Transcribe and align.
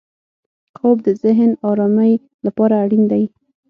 خوب 0.77 0.97
د 1.07 1.09
ذهن 1.23 1.51
ارامۍ 1.69 2.13
لپاره 2.45 2.73
اړین 2.83 3.03
دی 3.11 3.23